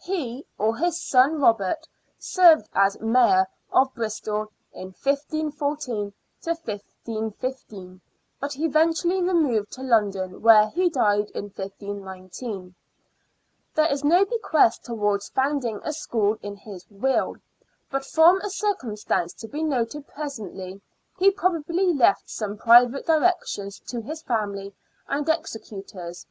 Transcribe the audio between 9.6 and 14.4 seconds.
to London, where he died in 15 19. There is no